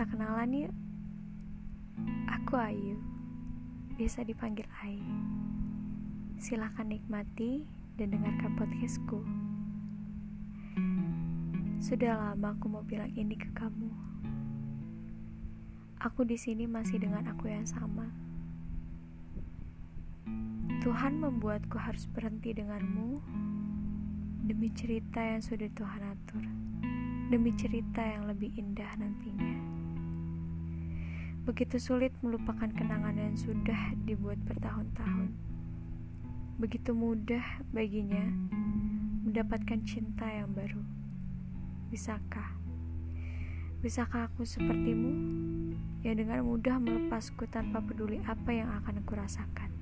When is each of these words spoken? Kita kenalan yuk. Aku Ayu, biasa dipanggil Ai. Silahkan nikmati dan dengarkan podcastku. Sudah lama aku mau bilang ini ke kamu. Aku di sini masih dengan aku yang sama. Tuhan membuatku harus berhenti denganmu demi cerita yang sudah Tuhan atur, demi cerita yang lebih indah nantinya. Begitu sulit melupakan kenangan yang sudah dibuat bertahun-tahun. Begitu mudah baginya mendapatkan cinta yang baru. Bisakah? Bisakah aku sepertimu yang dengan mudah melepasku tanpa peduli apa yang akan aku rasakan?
Kita 0.00 0.16
kenalan 0.16 0.64
yuk. 0.64 0.72
Aku 2.32 2.56
Ayu, 2.56 2.96
biasa 4.00 4.24
dipanggil 4.24 4.64
Ai. 4.80 4.96
Silahkan 6.40 6.88
nikmati 6.88 7.68
dan 8.00 8.16
dengarkan 8.16 8.56
podcastku. 8.56 9.20
Sudah 11.84 12.16
lama 12.16 12.56
aku 12.56 12.72
mau 12.72 12.80
bilang 12.80 13.12
ini 13.12 13.36
ke 13.36 13.52
kamu. 13.52 13.92
Aku 16.00 16.24
di 16.24 16.40
sini 16.40 16.64
masih 16.64 16.96
dengan 16.96 17.28
aku 17.36 17.52
yang 17.52 17.68
sama. 17.68 18.08
Tuhan 20.80 21.20
membuatku 21.20 21.76
harus 21.76 22.08
berhenti 22.08 22.56
denganmu 22.56 23.20
demi 24.48 24.72
cerita 24.72 25.20
yang 25.20 25.44
sudah 25.44 25.68
Tuhan 25.76 26.02
atur, 26.08 26.44
demi 27.28 27.52
cerita 27.52 28.00
yang 28.00 28.24
lebih 28.32 28.48
indah 28.56 28.96
nantinya. 28.96 29.79
Begitu 31.48 31.80
sulit 31.80 32.12
melupakan 32.20 32.68
kenangan 32.68 33.16
yang 33.16 33.32
sudah 33.32 33.96
dibuat 34.04 34.36
bertahun-tahun. 34.44 35.32
Begitu 36.60 36.92
mudah 36.92 37.64
baginya 37.72 38.28
mendapatkan 39.24 39.80
cinta 39.88 40.28
yang 40.28 40.52
baru. 40.52 40.84
Bisakah? 41.88 42.60
Bisakah 43.80 44.28
aku 44.28 44.44
sepertimu 44.44 45.12
yang 46.04 46.20
dengan 46.20 46.44
mudah 46.44 46.76
melepasku 46.76 47.48
tanpa 47.48 47.80
peduli 47.80 48.20
apa 48.28 48.52
yang 48.52 48.68
akan 48.84 49.00
aku 49.00 49.16
rasakan? 49.16 49.72